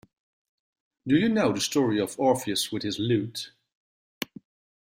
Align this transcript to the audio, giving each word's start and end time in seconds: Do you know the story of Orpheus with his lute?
Do 1.05 1.15
you 1.15 1.29
know 1.29 1.51
the 1.53 1.61
story 1.61 1.99
of 2.01 2.19
Orpheus 2.19 2.71
with 2.71 2.81
his 2.81 2.97
lute? 2.97 3.51